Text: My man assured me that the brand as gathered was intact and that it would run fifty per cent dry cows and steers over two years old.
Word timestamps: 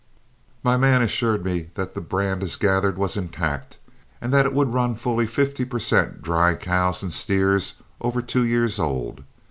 My 0.63 0.77
man 0.77 1.03
assured 1.03 1.45
me 1.45 1.69
that 1.75 1.93
the 1.93 2.01
brand 2.01 2.41
as 2.41 2.55
gathered 2.55 2.97
was 2.97 3.15
intact 3.15 3.77
and 4.19 4.33
that 4.33 4.47
it 4.47 4.51
would 4.53 4.73
run 4.73 4.95
fifty 4.95 5.63
per 5.63 5.77
cent 5.77 6.23
dry 6.23 6.55
cows 6.55 7.03
and 7.03 7.13
steers 7.13 7.75
over 8.01 8.23
two 8.23 8.43
years 8.43 8.79
old. 8.79 9.23